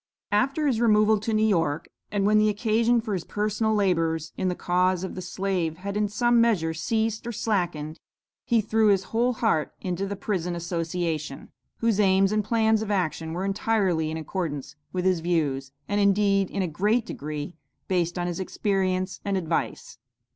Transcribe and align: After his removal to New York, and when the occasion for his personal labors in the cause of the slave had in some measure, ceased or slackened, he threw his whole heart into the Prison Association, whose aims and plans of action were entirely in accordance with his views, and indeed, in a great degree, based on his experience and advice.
After 0.31 0.65
his 0.65 0.81
removal 0.81 1.19
to 1.19 1.31
New 1.31 1.45
York, 1.45 1.87
and 2.11 2.25
when 2.25 2.39
the 2.39 2.49
occasion 2.49 3.01
for 3.01 3.13
his 3.13 3.23
personal 3.23 3.75
labors 3.75 4.33
in 4.35 4.47
the 4.47 4.55
cause 4.55 5.03
of 5.03 5.13
the 5.13 5.21
slave 5.21 5.77
had 5.77 5.95
in 5.95 6.07
some 6.07 6.41
measure, 6.41 6.73
ceased 6.73 7.27
or 7.27 7.31
slackened, 7.31 7.99
he 8.43 8.61
threw 8.61 8.87
his 8.87 9.03
whole 9.03 9.33
heart 9.33 9.73
into 9.79 10.07
the 10.07 10.15
Prison 10.15 10.55
Association, 10.55 11.51
whose 11.81 11.99
aims 11.99 12.31
and 12.31 12.43
plans 12.43 12.81
of 12.81 12.89
action 12.89 13.33
were 13.33 13.45
entirely 13.45 14.09
in 14.09 14.17
accordance 14.17 14.75
with 14.91 15.05
his 15.05 15.19
views, 15.19 15.71
and 15.87 16.01
indeed, 16.01 16.49
in 16.49 16.63
a 16.63 16.67
great 16.67 17.05
degree, 17.05 17.55
based 17.87 18.17
on 18.17 18.25
his 18.25 18.39
experience 18.39 19.19
and 19.23 19.37
advice. 19.37 19.99